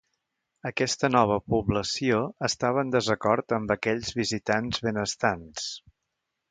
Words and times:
Aquesta 0.69 1.09
nova 1.15 1.37
població 1.55 2.23
estava 2.49 2.85
en 2.87 2.95
desacord 2.97 3.57
amb 3.59 3.75
aquells 3.77 4.13
visitants 4.23 4.85
benestants. 4.89 5.71